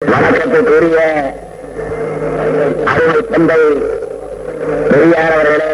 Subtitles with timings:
[0.00, 0.98] வணக்கத்துக்குரிய
[2.90, 3.56] அருமை தந்தை
[4.90, 5.72] பெரியார் அவர்களே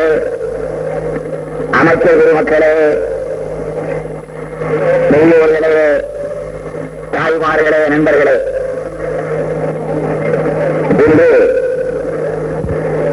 [1.79, 2.71] அமைச்சர் பெருமக்களே
[5.11, 5.75] பெரியவர்களே
[7.15, 8.37] தாய்மார்களே நண்பர்களே.
[11.05, 11.29] இன்று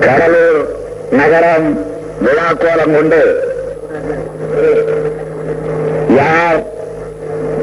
[0.05, 0.61] கடலூர்
[1.13, 1.69] நகரம்
[2.21, 3.21] விழாக்கோலம் கொண்டு
[6.19, 6.61] யார்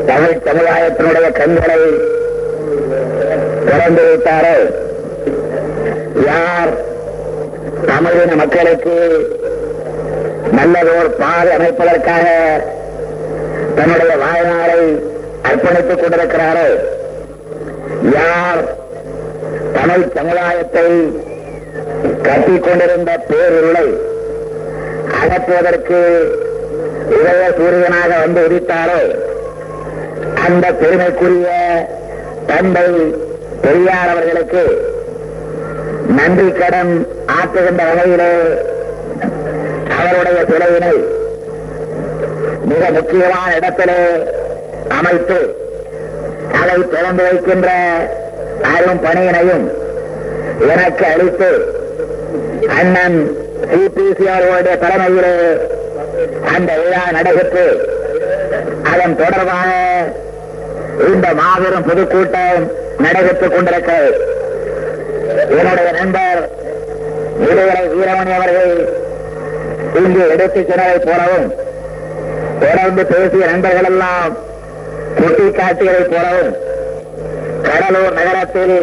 [0.06, 1.80] தமிழ் சமுதாயத்தினுடைய கண்களை
[3.68, 4.54] திறந்து வைத்தாரோ
[6.26, 6.70] யார்
[7.88, 8.94] தமிழின மக்களுக்கு
[10.58, 12.26] நல்லதோர் பாதை அமைப்பதற்காக
[13.76, 15.02] தன்னுடைய வாழ்நாளை
[15.42, 16.78] அர்ப்பணித்துக் கொண்டிருக்கிறாரோ.
[18.12, 18.64] யார்
[19.72, 21.12] தமிழ் சமுதாயத்தை
[22.22, 23.98] கட்டிக்கொண்டிருந்த கொண்டிருந்த
[25.22, 25.98] அகற்றுவதற்கு
[27.10, 29.26] இதய சூரியனாக வந்து உதித்தாரோ?
[30.46, 31.48] அந்த பெருமைக்குரிய
[32.46, 32.90] தந்தை
[33.60, 34.92] பெரியார் அவர்களுக்கு
[36.08, 38.32] நன்றி கடன் ஆற்றுகின்ற வகையிலே
[39.98, 40.94] அவருடைய சிலையினை
[42.70, 44.00] மிக முக்கியமான இடத்திலே
[44.98, 45.38] அமைத்து
[46.60, 47.68] அதை திறந்து வைக்கின்ற
[48.74, 49.66] அரும் பணியினையும்
[50.74, 51.50] எனக்கு அளித்து
[52.78, 53.18] அண்ணன்
[53.70, 55.34] சிபிசி அவர்களுடைய தலைமையிலே
[56.54, 57.66] அந்த விழா நடைபெற்று
[58.92, 59.70] அதன் தொடர்பாக
[61.08, 62.62] இந்த மாபெரும் பொதுக்கூட்டம்
[63.04, 64.12] நடைபெற்றுக் கொண்டிருக்கிறது.
[65.58, 66.40] என்னுடைய நண்பர்
[67.42, 68.72] விடுதலை வீரமணி அவர்கள்
[69.98, 71.48] இங்கு எடுத்து சென்றதை போலவும்
[72.60, 74.34] தொடர்ந்து பேசிய நண்பர்கள் எல்லாம்
[76.10, 76.52] போலவும்
[77.62, 78.76] கடலூர் நகரத்தில்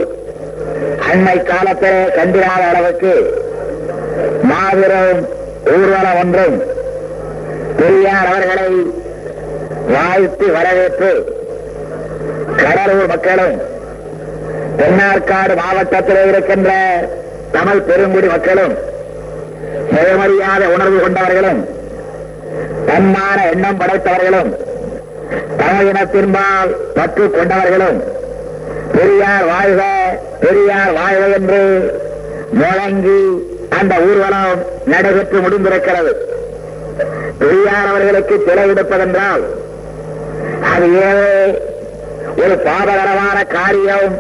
[1.10, 3.14] அண்மை காலத்திலே கண்டிராத அளவுக்கு
[4.44, 5.22] மாபெரும்
[5.74, 6.58] ஊர்வலம் ஒன்றும்
[7.78, 8.68] பெரியார் அவர்களை
[9.90, 11.12] வாழ்த்து வரவேற்று
[12.58, 13.56] கடலூர் மக்களும்
[14.78, 16.72] தென்னார்காடு மாவட்டத்தில் இருக்கின்ற
[17.52, 18.76] தமிழ் பெருங்குடி மக்களும்
[19.96, 21.62] சுயமறியாத உணர்வு கொண்டவர்களும்
[22.88, 24.52] தன்மான எண்ணம் படைத்தவர்களும்
[25.60, 28.00] தமிழினத்தின்பால் பற்று கொண்டவர்களும்
[28.96, 29.82] பெரியார் வாழ்க
[30.44, 31.62] பெரியார் வாழ்க என்று
[32.62, 33.22] முழங்கி
[33.80, 34.62] அந்த ஊர்வலம்
[34.92, 36.12] நடைபெற்று முடிந்திருக்கிறது.
[37.40, 39.44] பெரியார் அவர்களுக்கு சிலை எடுப்பதென்றால்
[40.72, 41.26] அது ஏதோ
[42.44, 44.16] ஒரு பாதகரமான காரியம்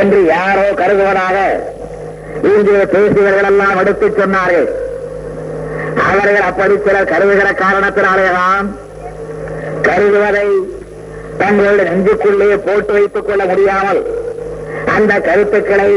[0.00, 1.36] என்று யாரோ கருதுவதாக
[2.52, 4.68] இன்று பேசியவர்கள் எல்லாம் எடுத்துச் சொன்னார்கள்.
[6.14, 8.66] அவர்கள் அப்படி சிலர் கருதுகிற காரணத்தினாலேதான்
[9.82, 10.48] கருதுவதை
[11.38, 14.00] தங்களுடைய நெஞ்சுக்குள்ளே போட்டு வைத்துக் கொள்ள முடியாமல்
[14.94, 15.90] அந்த கருத்துக்களை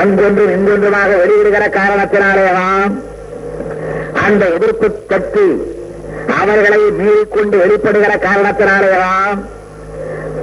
[0.00, 2.92] அங்கொன்றும் இங்கொன்றுமாக வெளியிடுகிற காரணத்தினாலேதான்
[4.24, 5.46] அந்த எதிர்ப்பு சக்தி
[6.36, 9.40] அவர்களை மீறிக்கொண்டு வெளிப்படுகிற காரணத்தினாலேதான்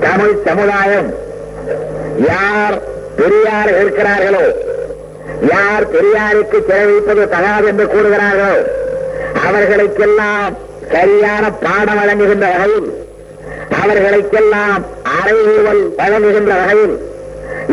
[0.02, 1.09] தமிழ் சமுதாயம்
[2.28, 2.78] யார்
[3.16, 4.46] பெரியார் இருக்கிறார்களோ
[5.50, 8.56] யார் பெரியாருக்கு செலவழிப்பது தகாது என்று கூறுகிறார்களோ
[9.39, 10.53] அவர்களுக்கெல்லாம்
[10.91, 12.89] சரியான பாடம் வழங்குகின்ற வகையில்
[13.79, 14.83] அவர்களுக்கெல்லாம்
[15.15, 16.95] அறைகூவல் வழங்குகின்ற வகையில்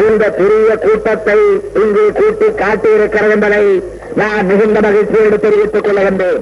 [0.03, 1.39] இந்த பெரிய கூட்டத்தை
[1.83, 3.65] இங்கு கூட்டி காட்டியிருக்கிறது என்பதை
[4.15, 6.41] நான் மிகுந்த மகிழ்ச்சியோடு தெரிவித்துக் கொள்கின்றேன்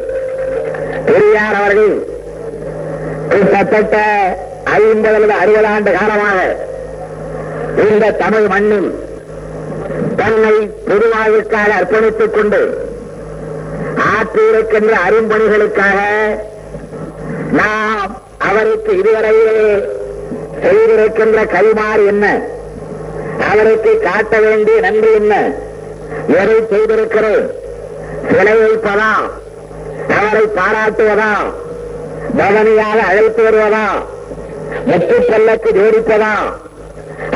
[1.07, 1.95] பெரியார் அவர்கள்
[3.33, 3.97] கிட்டத்தட்ட
[4.77, 6.39] ஐம்பது அல்லது அறுபது ஆண்டு காலமாக
[7.85, 8.91] இந்த தமிழ் மண்ணில்
[10.17, 10.55] தன்னை
[10.89, 12.61] பொதுவாழ்வுக்காக அர்ப்பணித்துக் கொண்டு
[14.27, 15.99] ஆற்றியிருக்கின்ற அரும்பணிகளுக்காக
[17.53, 19.85] நாம் அவருக்கு இதுவரையே
[20.63, 22.41] செய்திருக்கின்ற கைமாறு என்ன?
[23.51, 25.53] அவருக்கு காட்ட வேண்டிய நன்றி என்ன?
[26.27, 27.47] எதை செய்திருக்கிறோம்?
[28.31, 29.13] சிலை வைப்பதா?
[30.19, 31.33] அவரை பாராட்டுவதா?
[32.37, 33.87] பவனியாக அழைத்து வருவதா?
[35.31, 36.35] செல்லக்கு ஜோடிப்பதா?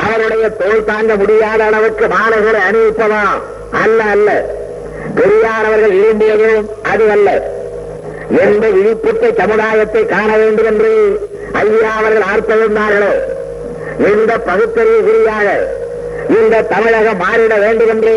[0.05, 3.23] அவருடைய தோல் தாங்க முடியாத அளவுக்கு மாணவர்களை அணிவிப்பதா?
[3.83, 4.59] அல்ல அல்ல.
[5.17, 7.29] பெரியார் அவர்கள் விரும்பியதும் அது அல்ல
[8.43, 10.91] எந்த விழிப்புற்ற சமுதாயத்தை காண வேண்டும் என்று
[11.61, 13.13] ஐயா அவர்கள் ஆர்ப்பரிந்தார்களோ
[14.09, 15.47] எந்த பகுத்தறிவு குறியாக
[16.35, 18.15] இந்த தமிழகம் மாறிட வேண்டும் என்று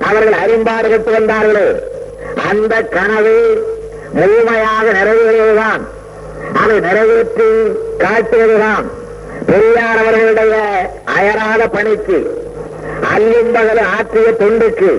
[0.00, 1.66] அவர்கள் அரும்பாடுபட்டு வந்தார்களோ
[2.48, 3.36] அந்த கனவு
[4.12, 5.82] முழுமையாக நிறைவேறுவதுதான்
[6.60, 7.48] அதை நிறைவேற்றி
[7.98, 8.86] காட்டுவதுதான்
[9.46, 10.56] பெரியார் அவர்களுடைய
[11.16, 12.18] அயராத பணிக்கு
[13.12, 14.90] அல்லும்பகல் ஆற்றிய தொண்டுக்கு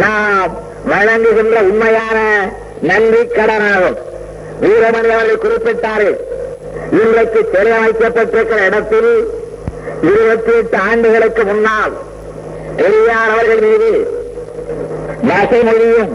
[0.00, 0.52] நாம்
[0.86, 2.18] வழங்குகின்ற உண்மையான
[2.82, 3.98] நன்றி கடனாகும்
[4.62, 6.18] வீரமணி அவர்கள் குறிப்பிட்டார்கள்
[6.96, 9.12] இன்றைக்கு சிலை அமைக்கப்பட்டிருக்கிற இடத்தில்
[10.08, 11.94] இருபத்தி எட்டு ஆண்டுகளுக்கு முன்னால்
[12.76, 13.90] பெரியார் அவர்கள் மீது
[15.30, 16.12] வசைமொழியும்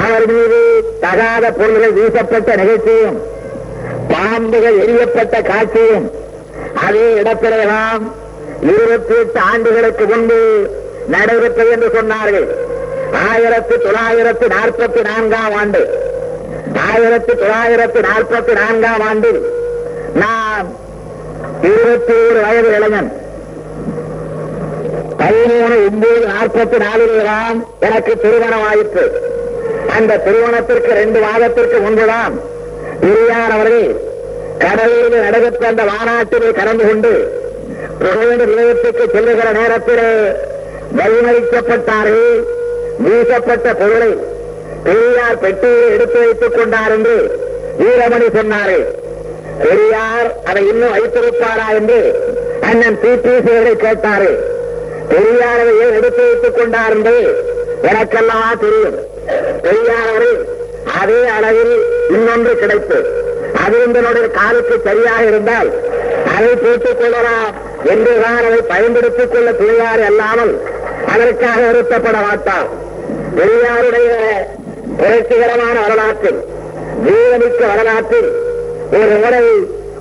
[0.00, 0.60] அவர் மீது
[1.00, 3.18] தகாத பொருள்கள் வீசப்பட்ட நிகழ்ச்சியும்
[4.10, 6.06] பாம்புகள் எரியப்பட்ட காட்சியும்
[6.84, 8.02] அதே இடத்திலேதான்
[8.68, 10.38] இருபத்தி எட்டு ஆண்டுகளுக்கு முன்பு
[11.08, 12.46] நடைபெற்றது என்று சொன்னார்கள்.
[13.30, 15.82] ஆயிரத்தி தொள்ளாயிரத்தி நாற்பத்தி நான்காம் ஆண்டு.
[16.90, 19.40] ஆயிரத்தி தொள்ளாயிரத்தி நாற்பத்தி நான்காம் ஆண்டில்
[20.14, 20.66] நான்
[21.62, 23.12] இருபத்தி ஏழு வயது இளைஞன்.
[25.18, 29.32] பதிமூணு ஒன்பது நாற்பத்தி நாலில்தான் எனக்கு திருமணம் ஆயிற்று.
[29.96, 32.40] அந்த திருமணத்திற்கு ரெண்டு மாதத்திற்கு முன்புதான்
[33.00, 34.00] பெரியார் அவர்கள்
[34.58, 37.42] கடலில் நடைபெற்ற அந்த மாநாட்டிலே கலந்து கொண்டு
[37.98, 40.10] புகழ் நிலையத்துக்கு செல்லுகிற நேரத்திலே
[40.98, 42.34] வழிமறிக்கப்பட்டார்கள்.
[43.04, 44.10] வீசப்பட்ட பொருளை
[44.84, 47.16] பெரியார் பெட்டியை எடுத்து வைத்துக் கொண்டார் என்று
[47.80, 48.84] வீரமணி சொன்னார்கள்
[49.64, 51.98] பெரியார் அதை இன்னும் வைத்திருப்பாரா என்று
[52.60, 54.30] அண்ணன் பிடிசிகளை கேட்டாரு.
[55.08, 57.16] பெரியார் அதை ஏன் எடுத்து வைத்துக் கொண்டார் என்று
[57.82, 58.98] எனக்கெல்லாம் தெரியும்.
[59.62, 60.28] பெரியார்
[61.00, 61.74] அதே அளவில்
[62.08, 62.98] இன்னொன்று கிடைத்து
[63.64, 65.70] அது உங்களுடைய காலுக்கு சரியாக இருந்தால்
[66.36, 67.50] அதை போட்டுக் கொள்ளலாம்
[67.84, 70.54] என்றுதான் அதை பயன்படுத்திக் கொள்ள பெரியார் அல்லாமல்
[71.12, 72.68] அதற்காக வருத்தப்பட மாட்டார்
[73.36, 74.10] பெரியாருடைய
[74.98, 76.40] புரட்சிகரமான வரலாற்றில்
[77.04, 78.30] ஜீவனிக்க வரலாற்றில்
[78.98, 79.44] ஒரு முறை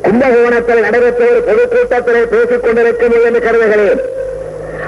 [0.05, 4.01] கும்பகோணத்தில் நடைபெற்ற ஒரு பொதுக்கூட்டத்திலே பேசிக் கொண்டிருக்கும் என்று கருதுகிறேன்.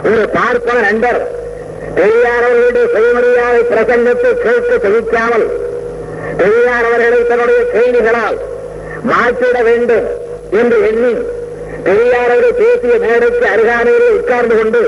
[0.10, 1.20] ஒரு பார்ப்பன நண்பர்
[1.96, 5.46] பெரியார் அவர்களுடைய சுயமரியாதை பிரசங்கத்தை கேட்க தெரிவிக்காமல்
[6.38, 8.38] பெரியார் அவர்களை தன்னுடைய செய்திகளால்
[9.04, 10.08] மாற்றிட வேண்டும்
[10.60, 11.14] என்று எண்ணி
[11.84, 14.84] பெரியார் அவர்கள் பேசிய மேடைக்கு அருகாமையிலே உட்கார்ந்து கொண்டு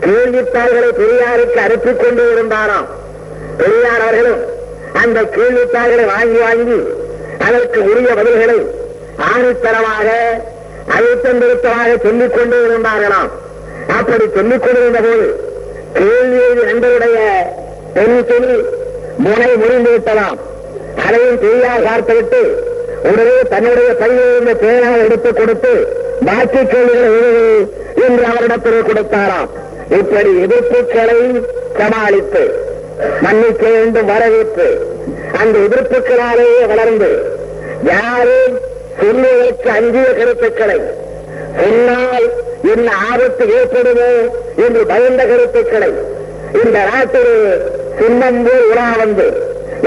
[0.00, 2.86] கேள்வித்தாள்களை பெரியாருக்கு அனுப்பிக் கொண்டு இருந்தாராம்.
[3.56, 4.42] பெரியார் அவர்களும்
[4.92, 6.78] அந்த கேள்வித்தாள்களை வாங்கி வாங்கி
[7.38, 8.58] அதற்கு உரிய பதில்களை
[9.30, 10.08] ஆணித்தரமாக
[10.96, 13.30] அழுத்தந்திருத்தமாக சொல்லிக் கொண்டே இருந்தார்களாம்.
[13.98, 15.44] அப்படி சொல்லிக் கொண்டிருந்த போது
[15.92, 17.18] கேள்வியை நண்பருடைய
[17.94, 18.68] பென்சில்
[19.16, 20.38] முனை முறிந்து விட்டலாம்
[21.06, 22.40] அதையும் பெரியார் பார்த்துவிட்டு
[23.02, 25.72] உடனே தன்னுடைய பையில் இருந்த பேனால் எடுத்துக் கொடுத்து
[26.24, 27.12] பாக்கி கேள்விகளை
[27.94, 29.48] என்று அவரிடத்திலே கொடுத்தாராம்.
[29.90, 31.18] இப்படி எதிர்ப்புகளை
[31.78, 32.42] சமாளித்து
[33.22, 34.68] மன்னிக்க வேண்டும் வரவேற்று
[35.38, 37.10] அந்த எதிர்ப்புகளாலேயே வளர்ந்து
[37.90, 38.54] யாரும்
[39.00, 40.78] சொல்லுவதற்கு அஞ்சிய கருத்துக்களை
[41.58, 42.26] சொன்னால்
[42.72, 44.10] என்ன ஆபத்து ஏற்படுமோ
[44.64, 45.90] என்று பயந்த கருத்துக்களை
[46.60, 47.34] இந்த நாட்டில்
[47.98, 49.26] சின்னம்பூர் உலா வந்து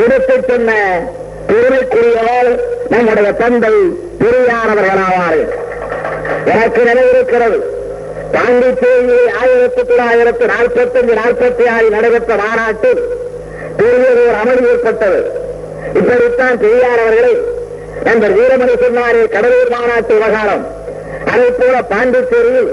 [0.04, 0.72] எடுத்து சொன்ன
[1.50, 2.51] பெருமைக்குரியவர்
[2.90, 3.74] நம்முடைய தந்தை
[4.22, 5.46] பெரியாரவர்களாவார்கள்
[6.54, 7.60] எனக்கு நினைவிருக்கிறது
[8.34, 13.02] பாண்டிச்சேரியில் ஆயிரத்தி தொள்ளாயிரத்தி நாற்பத்தஞ்சு நாற்பத்தி ஆறில் நடைபெற்ற மாநாட்டில்
[13.84, 15.20] ஒரு அமளி ஏற்பட்டது.
[16.00, 17.34] இப்படித்தான் பெரியார் அவர்களை
[18.08, 20.66] நண்பர் வீரமணி சொன்னாரே கடலூர் மாநாட்டு விவகாரம்.
[21.34, 22.72] அதை போல பாண்டிச்சேரியில்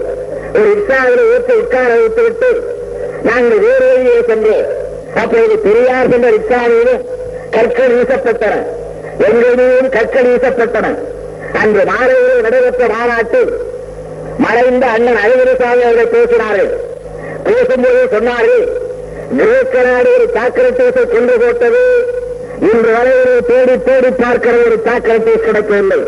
[0.56, 2.50] ஒரு ரிக்ஷாவில் ஏற்று உட்கார வைத்துவிட்டு
[3.28, 4.68] நாங்கள் வேறு வழியே சென்றோம்
[5.22, 7.04] அப்போது பெரியார் சென்ற ரிக்ஷாவிலும்
[7.56, 8.54] கற்கள் வீசப்பட்டன.
[9.28, 10.86] எங்கள் கற்கள் வீசப்பட்டன.
[11.62, 13.52] அன்று மாலையில் நடைபெற்ற மாநாட்டில்
[14.44, 16.70] மறைந்த அண்ணன் அழகிரிசாமி அவர்கள் பேசினார்கள்.
[17.48, 18.66] பேசும்போது சொன்னார்கள்
[19.38, 21.82] கிரேக்க நாடு ஒரு சாக்ரட்டீஸை கொண்டு போட்டது.
[22.68, 23.14] இன்று வரை
[23.50, 25.98] தேடி தேடி பார்க்கிற ஒரு சாக்ரட்டீஸ் கிடைக்கவில்லை.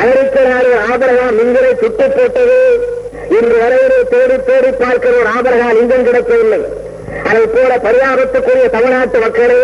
[0.00, 2.60] அமெரிக்க நாடு ஆபரகாம் லிங்கரை சுட்டு போட்டது.
[3.38, 3.80] இன்று வரை
[4.14, 6.60] தேடி தேடி பார்க்கிற ஒரு ஆபரகாம் இங்கும் கிடைக்கவில்லை.
[7.30, 9.60] அதை போல பரிதாபத்துக்குரிய தமிழ்நாட்டு மக்களே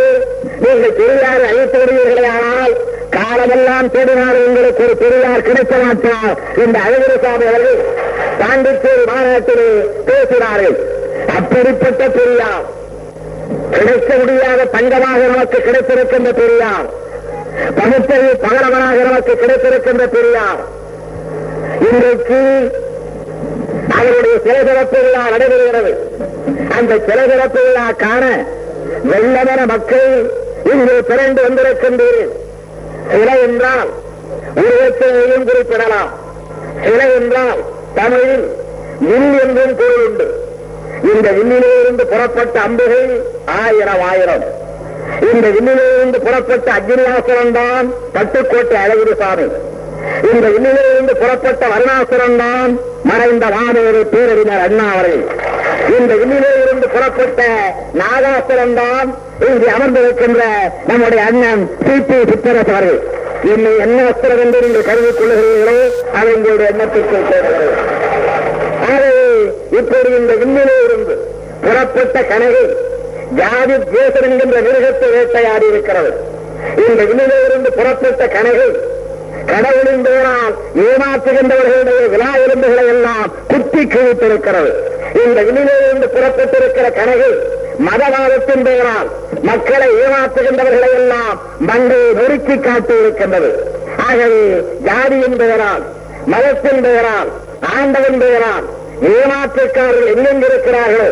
[0.64, 2.74] நீங்கள் பெரியார் அழைத்து விடுவீர்களே ஆனால்
[3.16, 7.80] காலமெல்லாம் தேடினாலும் உங்களுக்கு ஒரு பெரியார் கிடைக்க மாட்டார் இந்த அழகிரசாமி அவர்கள்
[8.40, 9.68] பாண்டிச்சேரி மாநாட்டிலே
[10.08, 10.76] பேசினார்கள்.
[11.36, 12.66] அப்படிப்பட்ட பெரியார்
[13.76, 16.88] கிடைக்க முடியாத தங்கமாக நமக்கு கிடைத்திருக்கின்ற பெரியார்
[17.78, 20.60] பகுத்தறிவு பகரவனாக நமக்கு கிடைத்திருக்கின்ற பெரியார்.
[21.88, 22.40] இன்றைக்கு
[23.98, 25.92] அவருடைய சிலை திறப்பு விழா நடைபெறுகிறது.
[26.78, 28.24] அந்த சிலை திறப்பு விழா காண
[29.12, 30.12] வெள்ளவன மக்கள்
[30.72, 32.30] இங்கு திரண்டு வந்திருக்கின்றீர்கள்.
[33.10, 33.90] சிலை என்றால்
[34.60, 36.10] உருவத்தையும் குறிப்பிடலாம்.
[36.84, 37.60] சிலை என்றால்
[37.94, 38.46] தமிழில்
[39.06, 40.26] வில் என்றும் பொருள் உண்டு.
[41.10, 43.10] இந்த விண்ணிலே இருந்து புறப்பட்ட அம்புகள்
[43.60, 44.44] ஆயிரம் ஆயிரம்.
[45.30, 49.46] இந்த விண்ணிலே இருந்து புறப்பட்ட அக்னியாசுரன் தான் பட்டுக்கோட்டை அழகிரிசாமி
[50.30, 52.72] இந்த விண்ணிலே இருந்து புறப்பட்ட வருணாசுரன் தான்
[53.04, 55.24] மறைந்த வானொரு பேரறிஞர் அண்ணா அவர்கள்
[55.96, 57.40] இந்த விண்ணிலே இருந்து புறப்பட்ட
[58.00, 59.08] நாகாசுரன் தான்
[59.46, 60.42] இங்கு அமர்ந்திருக்கின்ற
[60.88, 63.00] நம்முடைய அண்ணன் சி பி சித்தரசு அவர்கள்
[63.52, 65.76] என்னை என்ன அஸ்திரம் என்று நீங்கள் கருதிக் கொள்ளுகிறீர்களோ
[66.18, 67.68] அது உங்களுடைய எண்ணத்திற்கு சேர்கிறது
[68.86, 69.12] ஆகவே
[69.78, 71.14] இப்போது இந்த விண்ணிலே இருந்து
[71.64, 72.62] புறப்பட்ட கனவு
[73.38, 76.10] ஜாதி தேசம் என்கின்ற மிருகத்தை வேட்டையாடி இருக்கிறது
[76.84, 78.66] இந்த விண்ணிலே இருந்து புறப்பட்ட கனவு
[79.50, 80.54] கடவுளின் பெயரால்
[80.84, 84.72] ஏமாற்றுகின்றவர்களுடைய விழா எலும்புகளை எல்லாம் குத்தி கிழித்திருக்கிறது.
[85.22, 87.28] இந்த விண்ணிலே இருந்து புறப்பட்டிருக்கிற கனவு
[87.86, 89.08] மதவாதத்தின் பெயரால்
[89.42, 93.50] மக்களை ஏமாற்றுகின்றவர்களை எல்லாம் மண்டை நொறுக்கி காட்டி இருக்கின்றது
[94.08, 94.42] ஆகவே
[94.84, 95.84] ஜாதியின் பெயரால்
[96.26, 97.30] மதத்தின் பெயரால்
[97.74, 98.66] ஆண்டவன் பெயரால்
[99.12, 101.08] ஏமாற்றுக்காரர்கள் எங்கெங்கிருக்கிறார்களோ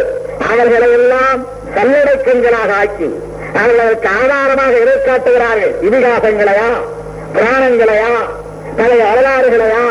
[0.51, 1.41] அவர்களை எல்லாம்
[1.77, 3.09] கல்லடைக்கங்களாக ஆக்கி
[3.55, 6.71] அவர்களுக்கு ஆதாரமாக எதை காட்டுகிறார்கள் இதிகாசங்களையா?
[7.35, 8.13] புராணங்களையா?
[8.77, 9.85] பழைய வரலாறுகளையா?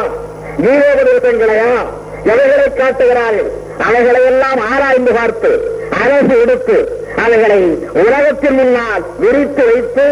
[0.64, 1.72] ஜீவோபதேசங்களையா
[2.26, 3.50] எவைகளை காட்டுகிறார்கள்?
[3.86, 5.52] அவைகளை எல்லாம் ஆராய்ந்து பார்த்து
[6.04, 6.78] அரசு எடுத்து
[7.24, 7.60] அவைகளை
[8.04, 10.06] உலகத்தின் முன்னால் விரித்து வைத்து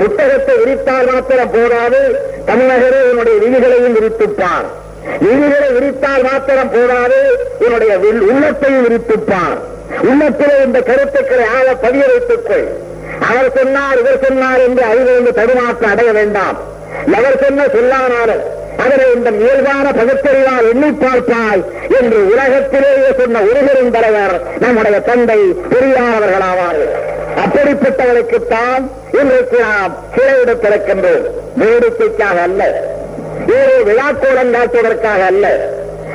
[0.00, 2.00] புத்தகத்தை விரித்தால் மாத்திரம் போதாது
[2.48, 4.66] தமிழகரே என்னுடைய விதிகளையும் விரித்துப்பார்.
[5.24, 7.20] விதிகளை விரித்தால் மாத்திரம் போதாது
[7.64, 7.92] என்னுடைய
[8.30, 9.58] உள்ளத்தையும் விரித்துப்பார்.
[10.10, 12.66] உள்ளத்திலே இந்த கருத்துக்களை ஆக பதிய வைத்துக்கொள்
[13.30, 16.58] அவர் சொன்னார் இவர் சொன்னார் என்று அறிவிலிருந்து தடுமாற்றம் அடைய வேண்டாம்.
[17.18, 18.44] எவர் சொன்ன சொல்லானாலும்
[18.76, 21.64] அவரை இந்த இயல்பான பகுத்தறிவால் எண்ணி பார்ப்பாய்
[22.00, 25.38] என்று உலகத்திலேயே சொன்ன ஒருவரும் தலைவர் நம்முடைய தந்தை
[25.68, 27.10] பெரியார் அவர்களாவார்கள்
[27.44, 31.20] அப்படிப்பட்டவர்களுக்குத்தான் இன்றைக்கு நாம் சிறையிட
[31.58, 32.82] வேடிக்கைக்காக அல்ல.
[33.48, 35.68] ஏழு விழாக்கோலம் காட்டுவதற்காக அல்ல.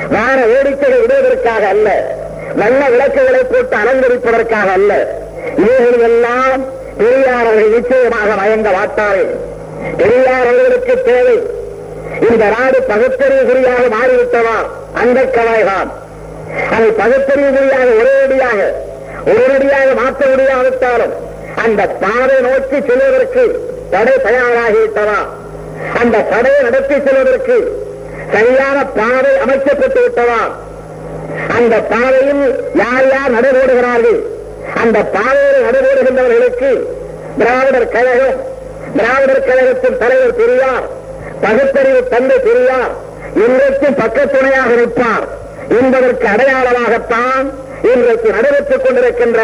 [0.10, 2.16] வார வேடிக்கையை விடுவதற்காக அல்ல.
[2.56, 5.20] நல்ல விளக்குகளை போட்டு அலங்கரிப்பதற்காக அல்ல.
[5.58, 6.66] இவைகள் எல்லாம்
[6.98, 9.36] பெரியாரர்கள் நிச்சயமாக மயங்க மாட்டார்கள்.
[9.98, 11.57] பெரியாரர்களுக்கு தேவை.
[12.26, 14.58] இந்த நாடு பகுத்தறிவு குறியாக மாறிவிட்டதா?
[15.02, 15.90] அந்த கவாய்தான்
[16.76, 18.60] அதை பகுத்தறிவு குறியாக ஒரேடியாக
[19.32, 21.14] ஒரேடியாக மாற்ற முடியாவிட்டாலும்
[21.64, 23.44] அந்த பாதை நோக்கி செல்வதற்கு
[23.94, 25.20] தடை தயாராகிவிட்டதா?
[26.02, 27.58] அந்த தடையை நடத்தி செல்வதற்கு
[28.34, 30.42] சரியான பாதை அமைக்கப்பட்டு விட்டதா?
[31.58, 32.44] அந்த பாதையில்
[32.82, 34.20] யார் யார் நடைபோடுகிறார்கள்?
[34.84, 36.72] அந்த பாதையில் நடைபோடுகின்றவர்களுக்கு
[37.40, 38.38] திராவிடர் கழகம்
[38.98, 40.88] திராவிடர் கழகத்தின் தலைவர் பெரியார்
[41.42, 42.94] பகுத்தறிவு தந்தை பெரியார்
[43.46, 45.28] இன்றைக்கும் பக்கத்துணையாக நிற்பார்.
[45.80, 47.48] என்பதற்கு அடையாளமாகத்தான்
[47.94, 49.42] இன்றைக்கு நடைபெற்றுக் கொண்டிருக்கின்ற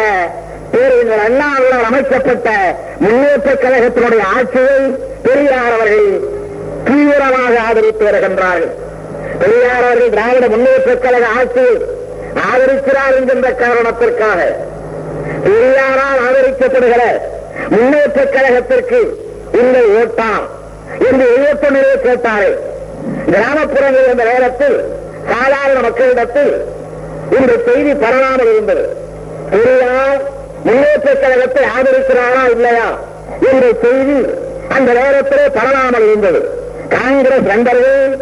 [0.72, 2.50] பேரறிஞர் அண்ணாவினால் அமைக்கப்பட்ட
[2.98, 4.78] முன்னேற்ற கழகத்தினுடைய ஆட்சியை
[5.22, 6.08] பெரியார் அவர்கள்
[6.84, 8.72] தீவிரமாக ஆதரித்து வருகின்றார்கள்.
[9.38, 11.74] பெரியார் அவர்கள் திராவிட முன்னேற்ற கழக ஆட்சியை
[12.50, 14.40] ஆதரிக்கிறார் என்கின்ற காரணத்திற்காக
[15.44, 17.02] பெரியாரால் ஆதரிக்கப்படுகிற
[17.68, 19.00] முன்னேற்ற கழகத்திற்கு
[19.60, 20.44] உங்கள் ஓட்டாம்
[21.06, 22.52] என்று எழுபத்தொன்னிலே கேட்டாரே.
[23.32, 24.76] கிராமப்புறங்களில் இருந்த நேரத்தில்
[25.32, 26.52] சாதாரண மக்களிடத்தில்
[27.38, 28.84] இந்த செய்தி பரவாமல் இருந்தது.
[29.52, 30.22] பெரியார்
[30.66, 32.88] முன்னேற்ற கழகத்தை ஆதரிக்கிறாரா இல்லையா
[33.50, 34.18] என்ற செய்தி
[34.76, 36.40] அந்த நேரத்திலே பரவாமல் இருந்தது.
[36.94, 38.14] காங்கிரஸ் நண்பர்கள்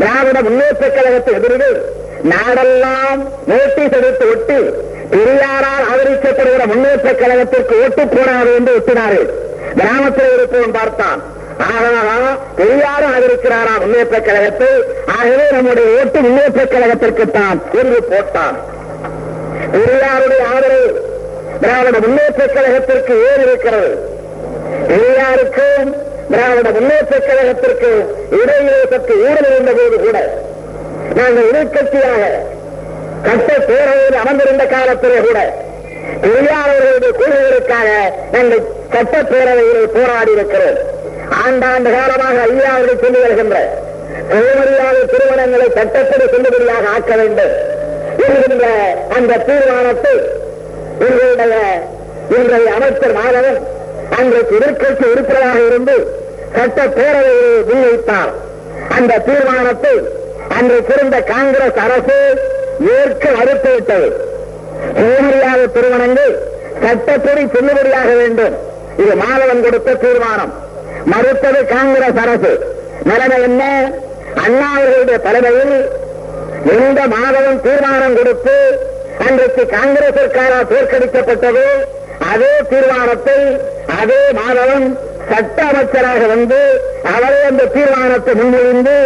[0.00, 1.76] திராவிட முன்னேற்ற கழகத்தை எதிரிகள்
[2.32, 4.58] நாடெல்லாம் நோட்டீஸ் எடுத்து விட்டு
[5.12, 9.28] பெரியாரால் ஆதரிக்கப்படுகிற முன்னேற்ற கழகத்திற்கு ஓட்டு போடாது என்று ஒட்டினார்கள்
[9.78, 11.20] கிராமத்தில் இருப்பவன் பார்த்தான்.
[11.68, 14.68] ஆகவேதான் பெரியாரும் ஆதரிக்கிறாரா முன்னேற்ற கழகத்தை?
[15.16, 18.58] ஆகவே நம்முடைய ஓட்டு முன்னேற்ற கழகத்திற்குத்தான் என்று போட்டான்.
[19.74, 20.88] பெரியாருடைய ஆதரவு
[21.62, 23.90] திராவிட முன்னேற்ற கழகத்திற்கு ஏன் இருக்கிறது?
[24.90, 25.90] பெரியாருக்கும்
[26.32, 27.90] திராவிட முன்னேற்ற கழகத்திற்கு
[28.40, 30.18] இடையிலே சற்று ஊழல் இருந்த போது கூட
[31.18, 32.22] நாங்கள் எதிர்கட்சியாக
[33.26, 35.40] கட்ட பேரவையில் அமர்ந்திருந்த காலத்திலே கூட
[36.22, 37.90] பெரியார் அவர்களுடைய கொள்கைகளுக்காக
[38.34, 38.64] நாங்கள்
[38.94, 40.80] சட்டப்பேரவையில் போராடி இருக்கிறோம்.
[41.44, 43.56] ஆண்டாண்டு காலமாக ஐயா அவர்கள் சொல்லி வருகின்ற
[44.30, 47.54] சுயமரியாதை திருமணங்களை சட்டப்படி செல்லுபடியாக ஆக்க வேண்டும்
[48.26, 48.66] என்கின்ற
[49.16, 50.14] அந்த தீர்மானத்தை
[51.06, 51.56] எங்களுடைய
[52.36, 53.60] இன்றைய அமைச்சர் மாதவன்
[54.18, 55.96] அன்றைக்கு எதிர்கட்சி உறுப்பினராக இருந்து
[56.56, 58.32] சட்டப்பேரவையை முன்வைத்தார்.
[58.96, 59.94] அந்த தீர்மானத்தை
[60.56, 62.18] அன்றைக்கு இருந்த காங்கிரஸ் அரசு
[62.96, 64.08] ஏற்க மறுத்துவிட்டது.
[64.98, 66.34] சுயமரியாதை திருமணங்கள்
[66.84, 68.56] சட்டப்படி செல்லுபடியாக வேண்டும்.
[69.02, 70.52] இது மாதவன் கொடுத்த தீர்மானம்.
[71.04, 72.52] மறுத்தது காங்கிரஸ் அரசு.
[73.02, 73.92] நிலைமை என்ன?
[74.44, 75.74] அண்ணா அவர்களுடைய தலைமையில்
[76.76, 78.56] எந்த மாதவன் தீர்மானம் கொடுத்து
[79.26, 81.64] அன்றைக்கு காங்கிரசிற்காக தோற்கடிக்கப்பட்டது
[82.32, 83.38] அதே தீர்மானத்தை
[84.00, 84.86] அதே மாதவன்
[85.30, 86.60] சட்ட அமைச்சராக வந்து
[87.14, 88.96] அவரே அந்த தீர்மானத்தை முன்மொழிந்து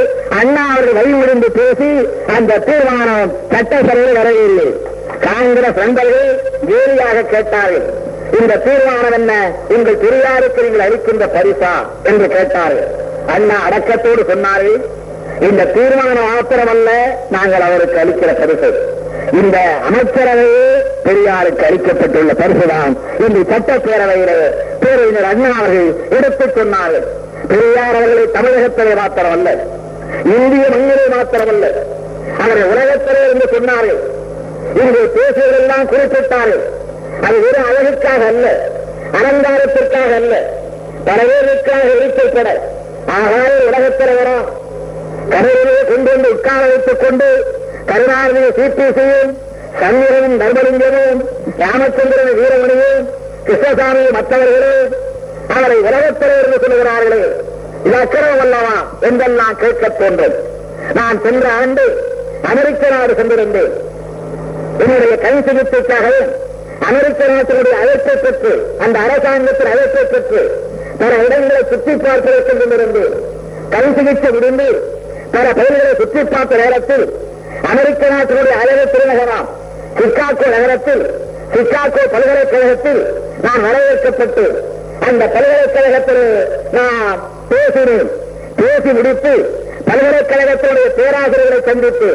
[0.40, 1.90] அண்ணா அவர்கள் வழிமுடிந்து பேசி
[2.36, 4.68] அந்த தீர்மானம் சட்டசபையில் வரவில்லை
[5.20, 6.30] காங்கிரஸ் நண்பர்கள்
[6.70, 8.03] வேலியாக கேட்டார்கள்.
[8.40, 9.32] இந்த தீர்மானம் என்ன
[9.74, 11.72] உங்கள் பெரியாருக்கு நீங்கள் அளிக்கின்ற பரிசா
[12.10, 12.90] என்று கேட்டார்கள்.
[13.34, 14.78] அண்ணா அடக்கத்தோடு சொன்னார்கள்
[15.48, 16.90] இந்த தீர்மானம் மாத்திரமல்ல
[17.36, 18.70] நாங்கள் அவருக்கு அளிக்கிற பரிசு.
[19.40, 20.66] இந்த அமைச்சரவையே
[21.06, 22.94] பெரியாருக்கு அளிக்கப்பட்டுள்ள பரிசுதான்.
[23.24, 24.38] இன்று சட்டப்பேரவையிலே
[24.82, 27.06] பேரறிஞர் அண்ணா அவர்கள் எடுத்துச் சொன்னார்கள்.
[27.52, 29.50] பெரியார் அவர்களை தமிழகத்திலே மாத்திரமல்ல
[30.34, 31.66] இந்திய மண்ணிலே மாத்திரமல்ல
[32.44, 34.00] அவரை உலகத்திலே என்று சொன்னார்கள்.
[34.80, 36.64] இங்கே பேசுவதெல்லாம் குறிப்பிட்டார்கள்.
[37.22, 38.68] அது ஒரு அழகுக்காக அல்ல
[39.12, 40.52] அலங்காரத்திற்காக அல்ல.
[41.04, 42.48] பல இருக்கப்பட.
[43.06, 44.62] ஆகாய உலகத்தில் வரும்.
[45.30, 47.44] கடலிலே கொண்டு வந்து உட்கார வைத்துக் கொண்டு
[47.86, 49.38] கருணாநிதி சிபிசியும்
[49.80, 51.24] சந்திரனும் தர்மலிங்கமும்
[51.58, 53.08] ராமச்சந்திரன் வீரமணியும்
[53.44, 54.94] கிருஷ்ணசாமி மற்றவர்களும்
[55.48, 57.32] அவரை உலகத்திலே இருந்து சொல்லுகிறார்களே
[57.86, 60.34] இது அக்கிரமம் அல்லவா என்றெல்லாம் கேட்கத் தோன்றும்.
[60.94, 63.70] நான் சென்ற ஆண்டு அமெரிக்க நாடு சென்றிருந்தேன்.
[64.78, 66.30] என்னுடைய கை சிகிச்சைக்காகவும்
[66.80, 70.40] அமெரிக்க நாட்டினுடைய அழைப்பை பெற்று அந்த அரசாங்கத்தின் அழைப்பை பெற்று
[70.98, 73.14] பல இடங்களை சுற்றி பார்ப்பதற்கு சென்றிருந்தேன்
[73.70, 74.66] கை சிகிச்சை முடிந்து
[75.32, 77.04] பல பயிர்களை சுற்றி பார்த்த நேரத்தில்
[77.70, 79.48] அமெரிக்க நாட்டினுடைய அழகு திருநகராம்
[79.98, 81.04] சிக்காகோ நகரத்தில்
[81.54, 83.02] சிக்காகோ பல்கலைக்கழகத்தில்
[83.42, 84.44] நான் வரவேற்கப்பட்டு
[85.00, 86.24] அந்த பல்கலைக்கழகத்தில்
[86.72, 88.10] நான் பேசினேன்.
[88.56, 89.32] பேசி முடித்து
[89.88, 92.10] பல்கலைக்கழகத்தினுடைய பேராசிரியர்களை சந்தித்து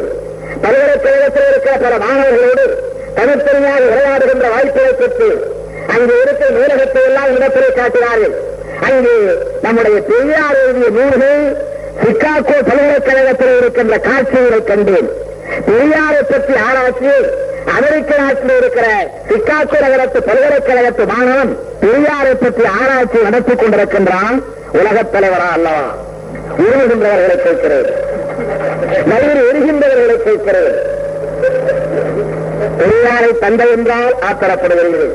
[0.62, 2.64] பல்கலைக்கழகத்தில் இருக்கிற பல மாணவர்களோடு
[3.14, 5.28] தனித்தனியாக விளையாடுகின்ற வாய்ப்புகளை பெற்று
[5.94, 8.34] அங்கு இருக்கிற நூலகத்தை எல்லாம் இடத்திலே காட்டினார்கள்.
[8.88, 9.14] அங்கு
[9.62, 11.42] நம்முடைய பெரியார் எழுதிய நூல்கள்
[12.02, 15.10] சிக்காகோ பல்கலைக்கழகத்தில் இருக்கின்ற காட்சிகளை கண்டேன்.
[15.68, 17.14] பெரியாரை பற்றி ஆராய்ச்சி
[17.76, 18.86] அமெரிக்க நாட்டில் இருக்கிற
[19.30, 21.52] சிக்காகோ நகரத்து பல்கலைக்கழகத்து மாணவன்
[21.82, 24.38] பெரியாரை பற்றி ஆராய்ச்சி நடத்திக் கொண்டிருக்கின்றான்
[24.72, 25.84] உலகத் தலைவரா அல்லவா?
[26.62, 27.90] உருகுகின்றவர்களை கேட்கிறேன்.
[29.10, 30.98] வயிறு எரிகின்றவர்களை கேட்கிறேன்.
[32.78, 35.12] பெரியாரை தந்தை என்றால் ஆத்தரப்படுகிறீர்கள்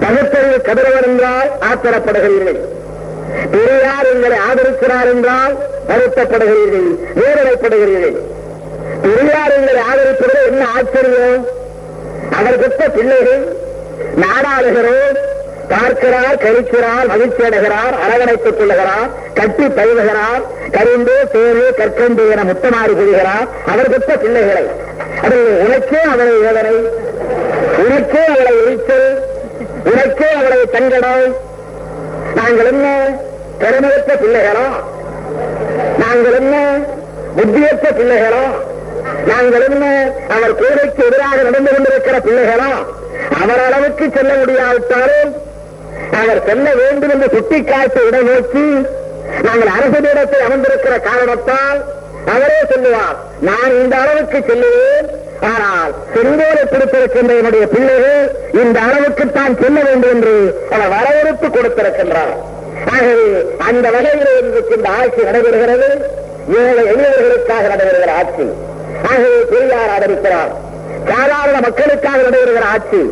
[0.00, 2.60] பகுத்தறிவு கதிரவர் என்றால் ஆத்தரப்படுகிறீர்கள்
[3.52, 5.54] பெரியார் எங்களை ஆதரிக்கிறார் என்றால்
[5.88, 8.16] வருத்தப்படுகிறீர்கள் வேதனைப்படுகிறீர்கள்
[9.02, 11.44] பெரியார் எங்களை ஆதரிப்பதில் என்ன ஆச்சரியம்?
[12.32, 12.58] அவர்
[12.94, 13.42] பிள்ளைகள்
[14.16, 15.18] நாடாளுகிறோம்
[15.72, 20.42] பார்க்கிறார் கழிக்கிறார் மகிழ்ச்சி அடைகிறார் அரவணைத்துக் கொள்ளுகிறார் கட்டி தழுவுகிறார்
[20.76, 24.64] கரிந்து தேர்வு கற்கண்டு என முத்தமாறி கொள்கிறார் அவர் பெற்ற பிள்ளைகளை.
[25.24, 26.74] அதில் உனக்கே அவரை வேதனை
[27.84, 29.08] உனக்கே அவளை எரிச்சல்
[29.92, 31.24] உனக்கே அவளை தங்கடம்
[32.38, 32.86] நாங்கள் என்ன
[33.62, 34.66] திறமையற்ற பிள்ளைகளா?
[36.02, 36.54] நாங்கள் என்ன
[37.36, 38.44] புத்தியற்ற பிள்ளைகளா?
[39.30, 39.84] நாங்கள் என்ன
[40.36, 42.70] அவர் கூடைக்கு எதிராக நடந்து கொண்டிருக்கிற பிள்ளைகளா?
[43.42, 45.32] அவர் அளவுக்கு செல்ல முடியாவிட்டாலும்
[46.20, 48.66] அவர் செல்ல வேண்டும் என்று சுட்டிக்காட்டு இடம் நோக்கி
[49.46, 51.80] நாங்கள் அரசு அமர்ந்திருக்கிற காரணத்தால்
[52.34, 53.16] அவரே சொல்லுவார்
[53.48, 55.08] நான் இந்த அளவுக்கு செல்லுவேன்.
[55.52, 58.20] ஆனால் செங்கோலை பிடித்திருக்கின்ற என்னுடைய பிள்ளைகள்
[58.62, 60.34] இந்த அளவுக்கு தான் செல்ல வேண்டும் என்று
[60.74, 62.34] அவர் வரவேற்பு கொடுத்திருக்கின்றார்.
[62.94, 63.26] ஆகவே
[63.68, 65.88] அந்த வகையில் இருக்கின்ற ஆட்சி நடைபெறுகிறது.
[66.60, 68.46] ஏழை எளியவர்களுக்காக நடைபெறுகிற ஆட்சி.
[69.10, 70.52] ஆகவே பெரியார் ஆதரிக்கிறார்.
[71.10, 73.02] சாதாரண மக்களுக்காக நடைபெறுகிற ஆட்சி.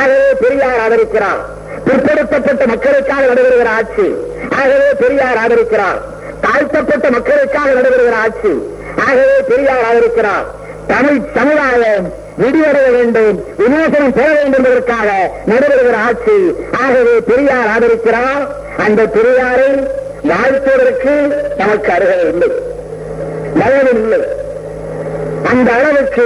[0.00, 1.42] ஆகவே பெரியார் ஆதரிக்கிறார்.
[1.84, 4.14] பிற்படுத்தப்பட்ட மக்களுக்காக நடைபெறுகிற ஆட்சி.
[4.50, 6.00] ஆகவே பெரியார் ஆதரிக்கிறார்.
[6.40, 8.52] தாழ்த்தப்பட்ட மக்களுக்காக நடைபெறுகிற ஆட்சி.
[8.98, 10.46] ஆகவே பெரியார் ஆதரிக்கிறார்.
[10.86, 16.54] தமிழ் சமுதாயம் விடிவடைய வேண்டும் விமோசனம் பெற வேண்டும் என்பதற்காக நடைபெறுகிற ஆட்சி.
[16.72, 18.46] ஆகவே பெரியார் ஆதரிக்கிறார்.
[18.78, 19.86] அந்த பெரியாரை
[20.22, 21.10] வாழ்த்துவதற்கு
[21.56, 22.48] நமக்கு அருகதை இல்லை.
[23.54, 24.20] வயதும் இல்லை.
[25.44, 26.24] அந்த அளவுக்கு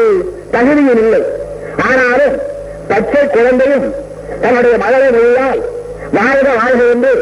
[0.51, 1.23] தகுதியும் இல்லை.
[1.90, 2.40] ஆனாலும்
[2.88, 3.95] பச்சை குழந்தையும்
[4.43, 5.61] தன்னுடைய மகளை மொழியால்
[6.12, 7.12] வாழ்க வாழ்க என்று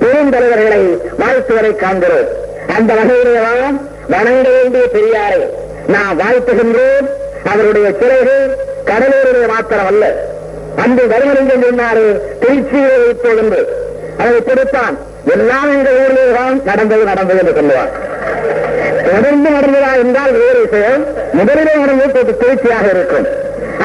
[0.00, 0.82] பெருந்தலைவர்களை
[1.18, 2.28] வாழ்த்துவதை காண்கிறோம்.
[2.76, 3.76] அந்த வகையிலேதான்
[4.08, 5.42] வணங்க வேண்டிய பெரியாரை
[5.86, 7.06] நாம் வாழ்த்துகின்றோம்.
[7.52, 8.44] அவருடைய சிலைகள்
[8.84, 10.24] கடலூருடைய மாத்திரம் அல்ல
[10.76, 12.06] அன்று தருமலிங்கம் சொன்னாரு
[12.40, 13.60] திருச்சியை வைத்தோம் என்று
[14.18, 17.92] அதை கொடுத்தான் எல்லாம் இந்த ஊரிலே தான் நடந்தது நடந்தது என்று சொல்லுவார்.
[19.12, 21.04] தொடர்ந்து நடந்ததா என்றால் வேறு விஷயம்.
[21.32, 23.26] முதலிலே நடந்தது திருச்சியாக இருக்கும்.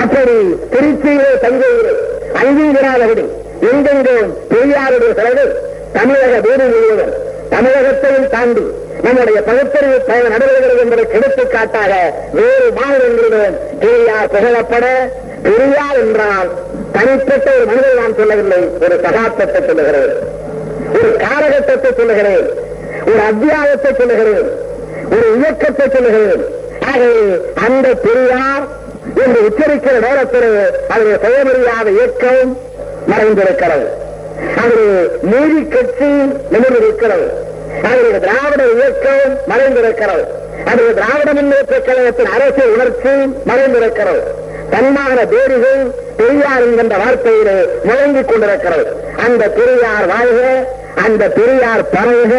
[0.03, 0.35] அப்படி
[0.73, 1.93] திருச்சியிலே தங்கையிலே
[2.39, 3.25] அங்கீகராதபடி
[3.71, 5.51] எங்கெங்கும் பெரியாருடைய சிலைகள்
[5.93, 7.13] தமிழக வீடு முழுவதும்.
[7.49, 8.65] தமிழகத்தையும் தாண்டி
[9.01, 11.91] நம்முடைய பகுத்தறிவு பயணம் நடைபெறுகிறது என்பதற்கு எடுத்துக்காட்டாக
[12.31, 14.85] வேறு மாநிலங்களிலும் பெரியார் புகழப்பட
[15.43, 16.49] பெரியார் என்றால்
[16.91, 20.13] தனிப்பட்ட ஒரு மனிதர் நான் சொல்லவில்லை ஒரு சகாப்தத்தை சொல்லுகிறேன்.
[20.97, 22.45] ஒரு காலகட்டத்தை சொல்லுகிறேன்.
[23.05, 24.49] ஒரு அத்தியாயத்தை சொல்லுகிறேன்.
[25.11, 26.43] ஒரு இயக்கத்தை சொல்லுகிறேன்.
[26.85, 27.23] ஆகவே
[27.65, 28.65] அந்த பெரியார்
[29.15, 32.57] என்று உச்சரிக்கிற நேரத்தில் அவருடைய சுயமரியாத இயக்கம்
[33.09, 33.87] மறைந்திருக்கிறது.
[34.57, 36.11] அது நீதி கட்சி
[36.51, 37.27] நிமிர்ந்திருக்கிறது.
[37.83, 40.25] அவருடைய திராவிட இயக்கம் மறைந்திருக்கிறது.
[40.65, 43.09] அது திராவிட முன்னேற்ற கழகத்தின் அரசியல் உணர்ச்சி
[43.47, 44.21] மறைந்திருக்கிறது.
[44.71, 48.95] தன்மான பேரிகள் பெரியார் என்கின்ற வார்த்தையிலே முழங்கிக் கொண்டிருக்கிறது.
[49.25, 52.33] அந்த பெரியார் வாழ்க அந்த பெரியார் பரவுக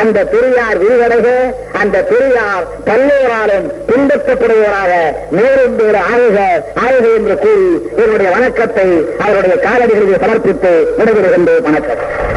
[0.00, 1.28] அந்த பெரியார் விரிவடைக
[1.72, 4.92] அந்த பெரியார் பல்லோராலும் பின்பற்றப்படுவராக
[5.30, 6.38] மேலும் வேறு ஆளுக
[6.84, 11.62] ஆளுக என்று கூறி என்னுடைய வணக்கத்தை அவருடைய காலடிகளில் சமர்ப்பித்து விடைபெறுகின்றேன்.
[11.62, 12.28] வணக்கம்.